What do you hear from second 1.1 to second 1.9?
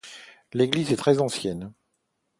ancienne.